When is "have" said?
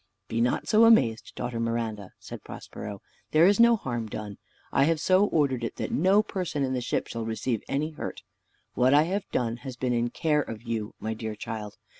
4.85-4.99, 9.03-9.29